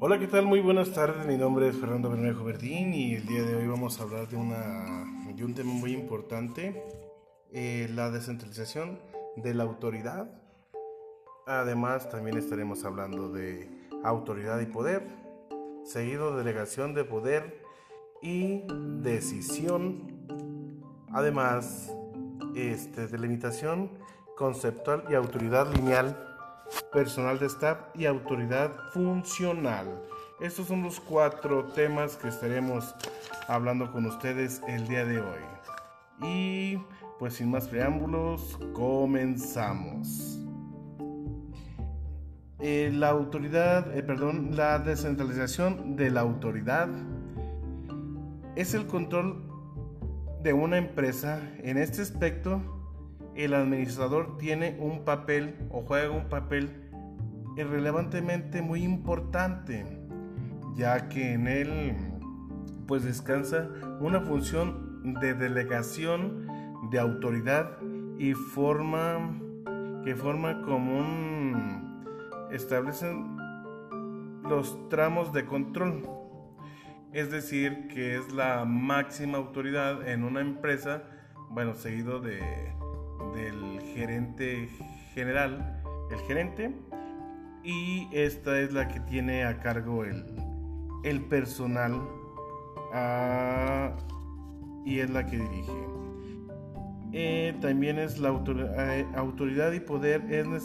Hola, 0.00 0.18
¿qué 0.18 0.26
tal? 0.26 0.44
Muy 0.44 0.60
buenas 0.60 0.90
tardes. 0.90 1.24
Mi 1.24 1.36
nombre 1.36 1.68
es 1.68 1.76
Fernando 1.76 2.10
Bermejo 2.10 2.42
Verdín 2.42 2.92
y 2.92 3.14
el 3.14 3.26
día 3.26 3.44
de 3.44 3.54
hoy 3.54 3.68
vamos 3.68 3.98
a 3.98 4.02
hablar 4.02 4.28
de, 4.28 4.36
una, 4.36 5.06
de 5.32 5.44
un 5.44 5.54
tema 5.54 5.72
muy 5.72 5.92
importante, 5.92 6.82
eh, 7.52 7.88
la 7.94 8.10
descentralización 8.10 8.98
de 9.36 9.54
la 9.54 9.62
autoridad. 9.62 10.28
Además, 11.46 12.10
también 12.10 12.36
estaremos 12.36 12.84
hablando 12.84 13.30
de 13.30 13.70
autoridad 14.02 14.60
y 14.60 14.66
poder, 14.66 15.06
seguido 15.84 16.36
delegación 16.36 16.92
de 16.92 17.04
poder 17.04 17.62
y 18.20 18.64
decisión. 19.00 20.26
Además, 21.12 21.94
este, 22.56 23.06
delimitación 23.06 23.90
conceptual 24.36 25.04
y 25.08 25.14
autoridad 25.14 25.72
lineal 25.72 26.33
personal 26.92 27.38
de 27.38 27.46
staff 27.46 27.78
y 27.94 28.06
autoridad 28.06 28.72
funcional. 28.92 30.02
Estos 30.40 30.68
son 30.68 30.82
los 30.82 31.00
cuatro 31.00 31.64
temas 31.66 32.16
que 32.16 32.28
estaremos 32.28 32.94
hablando 33.48 33.90
con 33.92 34.06
ustedes 34.06 34.62
el 34.66 34.86
día 34.88 35.04
de 35.04 35.20
hoy. 35.20 35.40
Y 36.22 36.78
pues 37.18 37.34
sin 37.34 37.50
más 37.50 37.68
preámbulos, 37.68 38.58
comenzamos. 38.72 40.40
Eh, 42.60 42.90
la 42.92 43.10
autoridad, 43.10 43.96
eh, 43.96 44.02
perdón, 44.02 44.56
la 44.56 44.78
descentralización 44.78 45.96
de 45.96 46.10
la 46.10 46.20
autoridad 46.20 46.88
es 48.56 48.74
el 48.74 48.86
control 48.86 49.42
de 50.42 50.52
una 50.52 50.78
empresa. 50.78 51.40
En 51.58 51.78
este 51.78 52.02
aspecto, 52.02 52.73
el 53.36 53.54
administrador 53.54 54.38
tiene 54.38 54.76
un 54.78 55.04
papel 55.04 55.56
o 55.70 55.82
juega 55.82 56.10
un 56.10 56.28
papel 56.28 56.70
irrelevantemente 57.56 58.62
muy 58.62 58.82
importante, 58.82 59.84
ya 60.74 61.08
que 61.08 61.32
en 61.32 61.46
él 61.46 61.96
pues 62.86 63.04
descansa 63.04 63.68
una 64.00 64.20
función 64.20 65.14
de 65.20 65.34
delegación 65.34 66.46
de 66.90 66.98
autoridad 66.98 67.78
y 68.18 68.34
forma 68.34 69.40
que 70.04 70.14
forma 70.14 70.62
como 70.62 70.98
un 70.98 71.94
establecen 72.52 73.36
los 74.48 74.88
tramos 74.88 75.32
de 75.32 75.46
control. 75.46 76.02
Es 77.12 77.30
decir, 77.30 77.88
que 77.88 78.16
es 78.16 78.32
la 78.32 78.64
máxima 78.64 79.38
autoridad 79.38 80.06
en 80.06 80.24
una 80.24 80.40
empresa, 80.40 81.04
bueno, 81.48 81.74
seguido 81.74 82.20
de, 82.20 82.42
del 83.34 83.80
gerente 83.94 84.68
general, 85.14 85.82
el 86.10 86.18
gerente, 86.20 86.74
y 87.62 88.08
esta 88.12 88.60
es 88.60 88.72
la 88.72 88.88
que 88.88 89.00
tiene 89.00 89.44
a 89.44 89.60
cargo 89.60 90.04
el, 90.04 90.24
el 91.02 91.20
personal 91.22 92.00
ah, 92.92 93.96
y 94.84 95.00
es 95.00 95.10
la 95.10 95.26
que 95.26 95.38
dirige. 95.38 95.86
Eh, 97.12 97.56
también 97.60 97.98
es 97.98 98.18
la 98.18 98.30
eh, 98.30 99.06
autoridad 99.14 99.72
y 99.72 99.80
poder. 99.80 100.22
Es, 100.30 100.64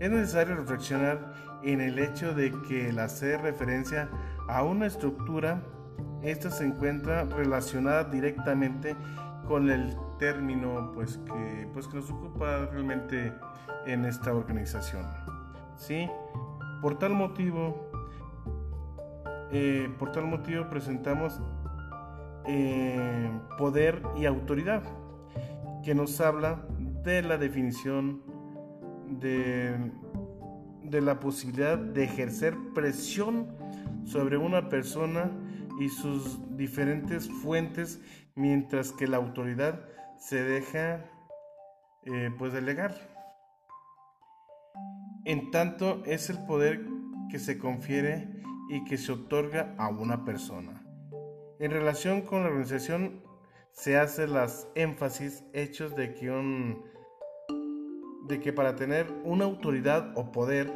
es 0.00 0.10
necesario 0.10 0.56
reflexionar 0.56 1.34
en 1.62 1.80
el 1.80 1.98
hecho 1.98 2.34
de 2.34 2.50
que 2.66 2.88
el 2.88 2.98
hacer 2.98 3.42
referencia 3.42 4.08
a 4.48 4.62
una 4.62 4.86
estructura, 4.86 5.62
esta 6.22 6.50
se 6.50 6.64
encuentra 6.64 7.24
relacionada 7.24 8.04
directamente 8.04 8.96
con 9.46 9.70
el 9.70 9.96
término 10.18 10.92
pues 10.94 11.18
que, 11.18 11.68
pues 11.72 11.86
que 11.88 11.96
nos 11.96 12.10
ocupa 12.10 12.66
realmente 12.66 13.32
en 13.86 14.04
esta 14.04 14.32
organización. 14.34 15.04
¿sí? 15.76 16.08
Por 16.80 16.98
tal 16.98 17.12
motivo, 17.14 17.90
eh, 19.52 19.88
por 19.98 20.12
tal 20.12 20.26
motivo 20.26 20.68
presentamos 20.68 21.40
eh, 22.46 23.30
poder 23.58 24.02
y 24.16 24.26
autoridad, 24.26 24.82
que 25.84 25.94
nos 25.94 26.20
habla 26.20 26.64
de 26.78 27.22
la 27.22 27.38
definición 27.38 28.22
de, 29.08 29.92
de 30.82 31.00
la 31.00 31.20
posibilidad 31.20 31.78
de 31.78 32.04
ejercer 32.04 32.56
presión 32.74 33.48
sobre 34.04 34.36
una 34.36 34.68
persona 34.68 35.30
y 35.80 35.88
sus 35.88 36.38
diferentes 36.56 37.28
fuentes, 37.28 38.00
mientras 38.34 38.92
que 38.92 39.06
la 39.06 39.16
autoridad 39.16 39.80
se 40.18 40.42
deja 40.42 41.04
eh, 42.04 42.30
pues 42.38 42.52
delegar. 42.52 42.94
En 45.24 45.50
tanto 45.50 46.02
es 46.04 46.30
el 46.30 46.44
poder 46.46 46.86
que 47.30 47.38
se 47.38 47.58
confiere 47.58 48.28
y 48.68 48.84
que 48.84 48.96
se 48.96 49.12
otorga 49.12 49.74
a 49.78 49.88
una 49.88 50.24
persona. 50.24 50.82
En 51.58 51.70
relación 51.70 52.22
con 52.22 52.42
la 52.42 52.48
organización 52.48 53.22
se 53.72 53.96
hace 53.96 54.26
las 54.26 54.68
énfasis 54.74 55.44
hechos 55.52 55.94
de 55.96 56.14
que 56.14 56.30
un 56.30 56.84
de 58.28 58.40
que 58.40 58.52
para 58.52 58.74
tener 58.74 59.06
una 59.24 59.44
autoridad 59.44 60.12
o 60.16 60.32
poder 60.32 60.72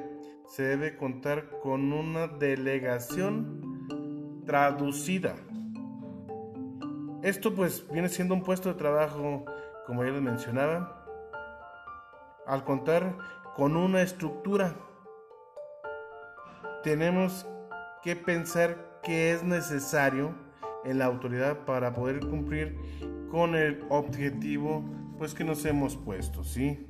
se 0.47 0.63
debe 0.63 0.97
contar 0.97 1.51
con 1.63 1.93
una 1.93 2.29
delegación 2.29 4.43
traducida. 4.47 5.35
Esto 7.23 7.55
pues 7.55 7.87
viene 7.93 8.09
siendo 8.09 8.35
un 8.35 8.43
puesto 8.43 8.71
de 8.71 8.77
trabajo, 8.77 9.45
como 9.87 10.05
ya 10.05 10.11
les 10.11 10.23
mencionaba, 10.23 11.05
al 12.47 12.65
contar 12.65 13.17
con 13.55 13.77
una 13.77 14.01
estructura. 14.01 14.75
Tenemos 16.83 17.47
que 18.03 18.17
pensar 18.17 19.01
que 19.03 19.33
es 19.33 19.43
necesario 19.43 20.35
en 20.85 20.99
la 20.99 21.05
autoridad 21.05 21.59
para 21.67 21.93
poder 21.93 22.21
cumplir 22.21 22.79
con 23.31 23.55
el 23.55 23.85
objetivo 23.91 24.83
pues 25.19 25.35
que 25.35 25.45
nos 25.45 25.63
hemos 25.67 25.97
puesto, 25.97 26.43
¿sí? 26.43 26.87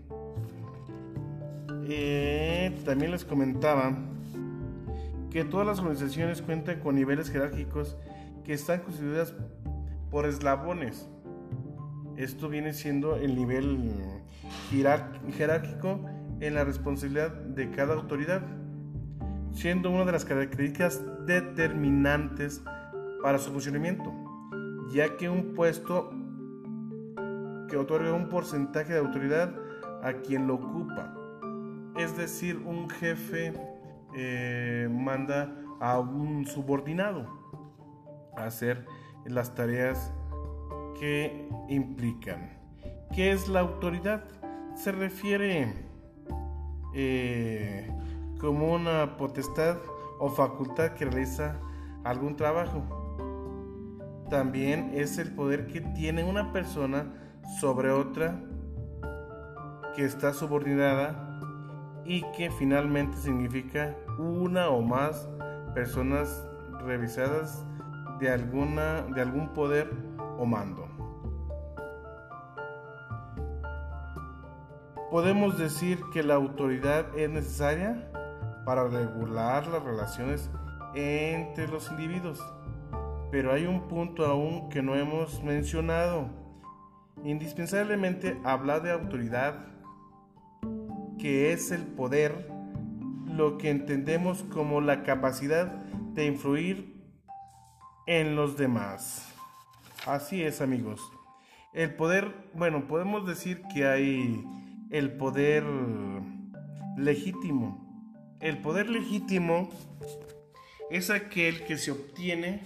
Eh, 1.89 2.81
también 2.85 3.11
les 3.11 3.25
comentaba 3.25 3.99
que 5.29 5.45
todas 5.45 5.67
las 5.67 5.81
organizaciones 5.81 6.41
cuentan 6.41 6.79
con 6.79 6.95
niveles 6.95 7.31
jerárquicos 7.31 7.97
que 8.45 8.53
están 8.53 8.81
constituidas 8.81 9.35
por 10.11 10.27
eslabones. 10.27 11.09
Esto 12.17 12.49
viene 12.49 12.73
siendo 12.73 13.17
el 13.17 13.35
nivel 13.35 13.93
jerárquico 14.71 16.05
en 16.41 16.55
la 16.55 16.65
responsabilidad 16.65 17.33
de 17.33 17.71
cada 17.71 17.95
autoridad, 17.95 18.43
siendo 19.53 19.91
una 19.91 20.05
de 20.05 20.13
las 20.13 20.25
características 20.25 21.03
determinantes 21.27 22.63
para 23.23 23.39
su 23.39 23.53
funcionamiento, 23.53 24.13
ya 24.93 25.17
que 25.17 25.29
un 25.29 25.55
puesto 25.55 26.11
que 27.69 27.77
otorga 27.77 28.13
un 28.13 28.29
porcentaje 28.29 28.93
de 28.93 28.99
autoridad 28.99 29.55
a 30.03 30.15
quien 30.15 30.47
lo 30.47 30.55
ocupa, 30.55 31.15
es 31.97 32.17
decir, 32.17 32.57
un 32.57 32.89
jefe 32.89 33.53
eh, 34.15 34.89
manda 34.91 35.55
a 35.81 35.99
un 36.01 36.47
subordinado 36.47 37.27
a 38.37 38.45
hacer 38.45 38.87
las 39.25 39.55
tareas 39.55 40.13
que 40.99 41.49
implican. 41.69 42.51
¿Qué 43.15 43.33
es 43.33 43.49
la 43.49 43.61
autoridad? 43.61 44.25
Se 44.75 44.93
refiere 44.93 45.75
eh, 46.95 47.91
como 48.39 48.73
una 48.75 49.17
potestad 49.17 49.79
o 50.19 50.29
facultad 50.29 50.93
que 50.93 51.05
realiza 51.05 51.57
algún 52.05 52.37
trabajo. 52.37 52.83
También 54.31 54.93
es 54.95 55.19
el 55.19 55.33
poder 55.33 55.67
que 55.67 55.81
tiene 55.81 56.23
una 56.23 56.53
persona 56.53 57.13
sobre 57.61 57.91
otra 57.91 58.41
que 59.97 60.05
está 60.05 60.33
subordinada 60.33 61.41
y 62.05 62.23
que 62.37 62.51
finalmente 62.51 63.17
significa 63.17 63.97
una 64.19 64.69
o 64.69 64.83
más 64.83 65.29
personas 65.75 66.45
revisadas 66.85 67.65
de 68.21 68.31
alguna 68.31 69.03
de 69.03 69.21
algún 69.21 69.53
poder 69.55 69.91
o 70.39 70.47
mando. 70.47 70.87
Podemos 75.11 75.59
decir 75.59 75.99
que 76.13 76.23
la 76.23 76.35
autoridad 76.35 77.19
es 77.19 77.29
necesaria 77.29 78.09
para 78.65 78.87
regular 78.87 79.67
las 79.67 79.83
relaciones 79.83 80.49
entre 80.95 81.67
los 81.67 81.91
individuos, 81.91 82.41
pero 83.33 83.53
hay 83.53 83.67
un 83.67 83.89
punto 83.89 84.25
aún 84.27 84.69
que 84.69 84.83
no 84.83 84.95
hemos 84.95 85.43
mencionado. 85.43 86.29
Indispensablemente 87.25 88.39
hablar 88.45 88.83
de 88.83 88.93
autoridad, 88.93 89.67
que 91.19 91.53
es 91.53 91.73
el 91.73 91.83
poder, 91.83 92.49
lo 93.27 93.59
que 93.59 93.71
entendemos 93.71 94.45
como 94.45 94.81
la 94.81 95.03
capacidad 95.03 95.67
de 96.15 96.27
influir 96.27 97.00
en 98.11 98.35
los 98.35 98.57
demás. 98.57 99.33
Así 100.05 100.43
es 100.43 100.61
amigos. 100.61 101.01
El 101.73 101.95
poder, 101.95 102.35
bueno, 102.55 102.89
podemos 102.89 103.25
decir 103.25 103.63
que 103.73 103.87
hay 103.87 104.45
el 104.91 105.13
poder 105.13 105.63
legítimo. 106.97 108.37
El 108.41 108.59
poder 108.59 108.91
legítimo 108.91 109.71
es 110.91 111.11
aquel 111.11 111.63
que 111.63 111.79
se 111.79 111.93
obtiene 111.93 112.65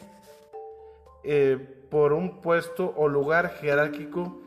eh, 1.25 1.59
por 1.91 2.15
un 2.15 2.41
puesto 2.41 2.95
o 2.97 3.07
lugar 3.07 3.51
jerárquico 3.61 4.41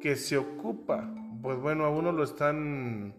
que 0.00 0.16
se 0.16 0.36
ocupa. 0.36 1.14
Pues 1.42 1.60
bueno, 1.60 1.84
a 1.84 1.90
uno 1.90 2.10
lo 2.10 2.24
están, 2.24 3.14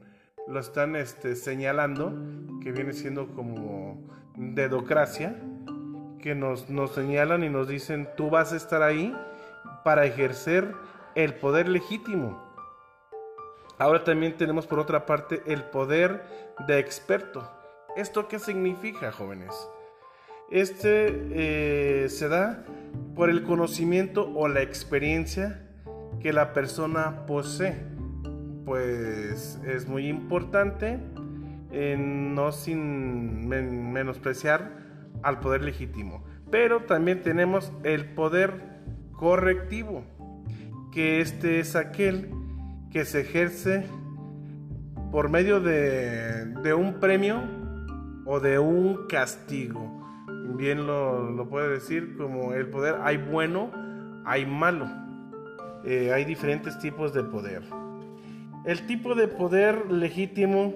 lo 0.49 0.59
están 0.59 0.97
este, 0.97 1.37
señalando, 1.37 2.13
que 2.61 2.73
viene 2.73 2.91
siendo 2.91 3.29
como 3.29 4.03
dedocracia, 4.35 5.41
que 6.21 6.35
nos, 6.35 6.69
nos 6.69 6.91
señalan 6.91 7.43
y 7.43 7.49
nos 7.49 7.67
dicen, 7.67 8.07
tú 8.15 8.29
vas 8.29 8.53
a 8.53 8.57
estar 8.57 8.83
ahí 8.83 9.15
para 9.83 10.05
ejercer 10.05 10.73
el 11.15 11.33
poder 11.33 11.67
legítimo. 11.67 12.41
Ahora 13.77 14.03
también 14.03 14.37
tenemos 14.37 14.67
por 14.67 14.79
otra 14.79 15.05
parte 15.05 15.41
el 15.47 15.63
poder 15.63 16.23
de 16.67 16.79
experto. 16.79 17.49
¿Esto 17.95 18.27
qué 18.27 18.39
significa, 18.39 19.11
jóvenes? 19.11 19.51
Este 20.51 21.07
eh, 21.31 22.09
se 22.09 22.29
da 22.29 22.63
por 23.15 23.29
el 23.29 23.43
conocimiento 23.43 24.31
o 24.35 24.47
la 24.47 24.61
experiencia 24.61 25.67
que 26.19 26.31
la 26.31 26.53
persona 26.53 27.25
posee. 27.25 27.75
Pues 28.65 29.59
es 29.65 29.87
muy 29.87 30.07
importante 30.07 30.99
no 31.97 32.51
sin 32.51 33.47
menospreciar 33.47 34.90
al 35.23 35.39
poder 35.39 35.63
legítimo. 35.63 36.23
Pero 36.49 36.81
también 36.81 37.23
tenemos 37.23 37.71
el 37.83 38.05
poder 38.05 38.61
correctivo, 39.13 40.03
que 40.91 41.21
este 41.21 41.59
es 41.59 41.75
aquel 41.75 42.29
que 42.91 43.05
se 43.05 43.21
ejerce 43.21 43.85
por 45.11 45.29
medio 45.29 45.59
de, 45.59 46.73
un 46.73 46.99
premio 46.99 47.41
o 48.25 48.39
de 48.39 48.59
un 48.59 49.07
castigo. 49.07 49.99
Bien 50.57 50.85
lo, 50.85 51.47
puede 51.49 51.69
decir 51.69 52.15
como 52.17 52.53
el 52.53 52.67
poder, 52.67 52.95
hay 53.01 53.17
bueno, 53.17 53.71
hay 54.25 54.45
malo. 54.45 54.87
Eh, 55.83 56.11
hay 56.13 56.25
diferentes 56.25 56.77
tipos 56.79 57.13
de 57.13 57.23
poder. 57.23 57.63
El 58.65 58.85
tipo 58.85 59.15
de 59.15 59.27
poder 59.27 59.91
legítimo 59.91 60.73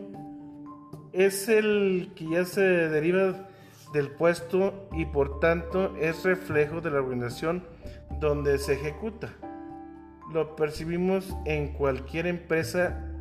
es 1.13 1.47
el 1.47 2.11
que 2.15 2.27
ya 2.29 2.45
se 2.45 2.61
deriva 2.61 3.47
del 3.93 4.11
puesto 4.11 4.87
y 4.91 5.05
por 5.05 5.39
tanto 5.39 5.95
es 5.97 6.23
reflejo 6.23 6.81
de 6.81 6.91
la 6.91 6.99
organización 6.99 7.63
donde 8.19 8.57
se 8.57 8.73
ejecuta. 8.73 9.33
Lo 10.33 10.55
percibimos 10.55 11.35
en 11.45 11.73
cualquier 11.73 12.27
empresa 12.27 13.11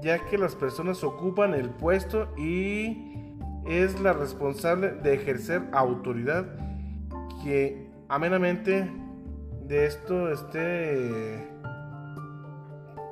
ya 0.00 0.24
que 0.26 0.38
las 0.38 0.54
personas 0.54 1.04
ocupan 1.04 1.54
el 1.54 1.70
puesto 1.70 2.28
y 2.36 3.36
es 3.66 4.00
la 4.00 4.12
responsable 4.12 4.92
de 4.92 5.14
ejercer 5.14 5.62
autoridad 5.72 6.46
que 7.42 7.90
amenamente 8.08 8.90
de 9.66 9.86
esto 9.86 10.30
esté 10.32 11.48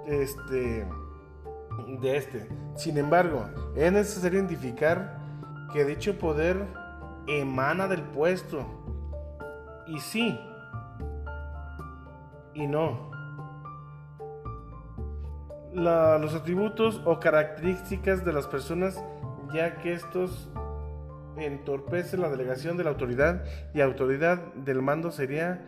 este 0.07 0.87
de 2.01 2.17
este. 2.17 2.49
Sin 2.77 2.99
embargo, 2.99 3.47
es 3.77 3.93
necesario 3.93 4.39
identificar 4.41 5.18
que 5.73 5.85
dicho 5.85 6.19
poder 6.19 6.67
emana 7.27 7.89
del 7.89 8.03
puesto. 8.03 8.65
Y 9.87 10.01
sí, 10.01 10.39
y 12.55 12.67
no. 12.67 13.09
los 15.73 16.35
atributos 16.35 17.01
o 17.05 17.21
características 17.21 18.25
de 18.25 18.33
las 18.33 18.47
personas, 18.47 19.03
ya 19.53 19.77
que 19.77 19.93
estos 19.93 20.51
entorpecen 21.37 22.21
la 22.21 22.29
delegación 22.29 22.77
de 22.77 22.85
la 22.85 22.91
autoridad 22.91 23.45
y 23.75 23.81
autoridad 23.81 24.39
del 24.55 24.83
mando 24.83 25.13
sería 25.13 25.65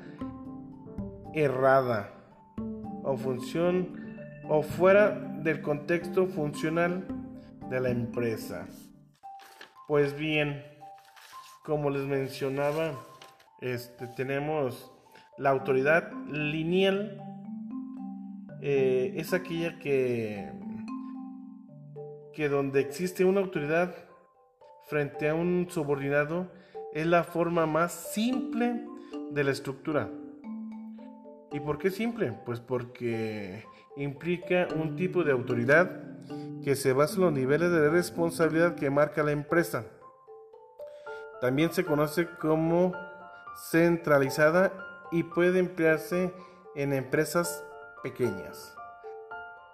errada 1.32 2.10
o 3.04 3.16
función 3.16 4.00
o 4.48 4.62
fuera 4.62 5.10
del 5.42 5.60
contexto 5.60 6.26
funcional 6.26 7.04
de 7.68 7.80
la 7.80 7.90
empresa. 7.90 8.66
Pues 9.90 10.16
bien, 10.16 10.62
como 11.64 11.90
les 11.90 12.06
mencionaba, 12.06 12.92
este, 13.60 14.06
tenemos 14.06 14.88
la 15.36 15.50
autoridad 15.50 16.12
lineal, 16.30 17.20
eh, 18.62 19.14
es 19.16 19.32
aquella 19.32 19.80
que, 19.80 20.48
que 22.32 22.48
donde 22.48 22.78
existe 22.78 23.24
una 23.24 23.40
autoridad 23.40 23.92
frente 24.86 25.28
a 25.28 25.34
un 25.34 25.66
subordinado 25.68 26.52
es 26.92 27.06
la 27.06 27.24
forma 27.24 27.66
más 27.66 28.12
simple 28.14 28.86
de 29.32 29.42
la 29.42 29.50
estructura. 29.50 30.08
¿Y 31.50 31.58
por 31.58 31.78
qué 31.78 31.90
simple? 31.90 32.32
Pues 32.46 32.60
porque 32.60 33.64
implica 33.96 34.68
un 34.72 34.94
tipo 34.94 35.24
de 35.24 35.32
autoridad 35.32 36.00
que 36.62 36.76
se 36.76 36.92
basa 36.92 37.16
en 37.16 37.22
los 37.22 37.32
niveles 37.32 37.70
de 37.70 37.88
responsabilidad 37.88 38.74
que 38.74 38.90
marca 38.90 39.22
la 39.22 39.32
empresa. 39.32 39.84
También 41.40 41.72
se 41.72 41.84
conoce 41.84 42.28
como 42.38 42.92
centralizada 43.70 44.72
y 45.10 45.22
puede 45.22 45.58
emplearse 45.58 46.32
en 46.74 46.92
empresas 46.92 47.64
pequeñas. 48.02 48.74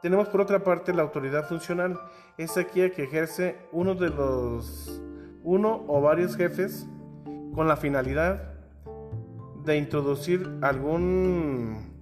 Tenemos 0.03 0.29
por 0.29 0.41
otra 0.41 0.63
parte 0.63 0.93
la 0.93 1.03
autoridad 1.03 1.49
funcional. 1.49 2.01
Es 2.37 2.57
aquella 2.57 2.95
que 2.95 3.05
ejerce 3.05 3.59
uno 3.73 3.95
de 3.95 4.11
los 4.11 5.03
uno 5.43 5.85
o 5.87 6.01
varios 6.01 6.37
jefes 6.37 6.87
con 7.55 7.69
la 7.69 7.77
finalidad 7.77 8.55
de 9.65 9.77
introducir 9.77 10.59
algún 10.61 11.97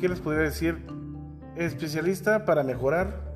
¿qué 0.00 0.08
les 0.08 0.20
podría 0.20 0.42
decir? 0.42 0.84
especialista 1.56 2.44
para 2.44 2.62
mejorar 2.62 3.27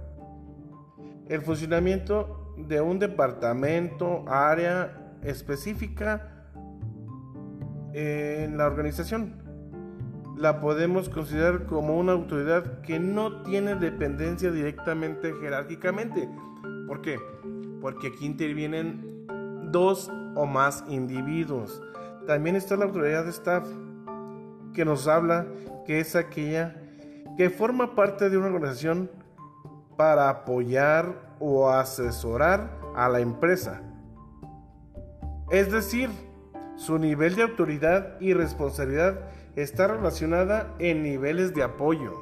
el 1.28 1.40
funcionamiento 1.42 2.54
de 2.56 2.80
un 2.80 2.98
departamento, 2.98 4.24
área 4.28 5.18
específica 5.22 6.46
en 7.94 8.56
la 8.56 8.66
organización. 8.66 9.42
La 10.36 10.60
podemos 10.60 11.08
considerar 11.08 11.66
como 11.66 11.98
una 11.98 12.12
autoridad 12.12 12.80
que 12.80 12.98
no 12.98 13.42
tiene 13.42 13.74
dependencia 13.74 14.50
directamente 14.50 15.32
jerárquicamente. 15.40 16.28
¿Por 16.86 17.00
qué? 17.00 17.18
Porque 17.80 18.08
aquí 18.08 18.26
intervienen 18.26 19.26
dos 19.70 20.10
o 20.34 20.46
más 20.46 20.84
individuos. 20.88 21.82
También 22.26 22.56
está 22.56 22.76
la 22.76 22.86
autoridad 22.86 23.24
de 23.24 23.30
staff, 23.30 23.66
que 24.72 24.84
nos 24.84 25.06
habla 25.06 25.46
que 25.86 26.00
es 26.00 26.16
aquella 26.16 26.76
que 27.36 27.50
forma 27.50 27.94
parte 27.94 28.30
de 28.30 28.36
una 28.36 28.46
organización 28.46 29.10
para 30.02 30.30
apoyar 30.30 31.14
o 31.38 31.70
asesorar 31.70 32.76
a 32.96 33.08
la 33.08 33.20
empresa. 33.20 33.82
Es 35.48 35.70
decir, 35.70 36.10
su 36.74 36.98
nivel 36.98 37.36
de 37.36 37.44
autoridad 37.44 38.20
y 38.20 38.34
responsabilidad 38.34 39.20
está 39.54 39.86
relacionada 39.86 40.74
en 40.80 41.04
niveles 41.04 41.54
de 41.54 41.62
apoyo, 41.62 42.20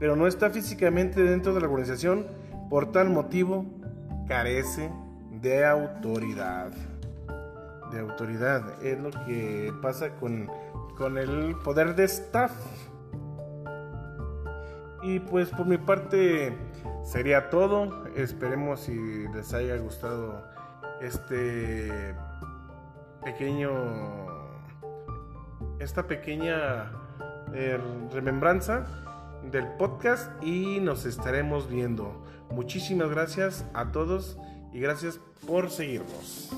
pero 0.00 0.16
no 0.16 0.26
está 0.26 0.48
físicamente 0.48 1.22
dentro 1.22 1.52
de 1.52 1.60
la 1.60 1.66
organización, 1.66 2.26
por 2.70 2.92
tal 2.92 3.10
motivo 3.10 3.66
carece 4.26 4.90
de 5.42 5.66
autoridad. 5.66 6.70
De 7.92 7.98
autoridad 7.98 8.82
es 8.82 8.98
lo 8.98 9.10
que 9.26 9.70
pasa 9.82 10.16
con, 10.16 10.50
con 10.96 11.18
el 11.18 11.54
poder 11.62 11.94
de 11.94 12.04
staff. 12.04 12.52
Y 15.06 15.20
pues 15.20 15.50
por 15.50 15.66
mi 15.66 15.78
parte 15.78 16.52
sería 17.04 17.48
todo. 17.48 18.08
Esperemos 18.16 18.80
si 18.80 19.28
les 19.28 19.54
haya 19.54 19.76
gustado 19.76 20.42
este 21.00 22.12
pequeño 23.24 23.70
esta 25.78 26.08
pequeña 26.08 26.90
eh, 27.54 27.78
remembranza 28.12 28.84
del 29.52 29.68
podcast 29.78 30.42
y 30.42 30.80
nos 30.80 31.06
estaremos 31.06 31.70
viendo. 31.70 32.24
Muchísimas 32.50 33.08
gracias 33.08 33.64
a 33.74 33.92
todos 33.92 34.36
y 34.72 34.80
gracias 34.80 35.20
por 35.46 35.70
seguirnos. 35.70 36.50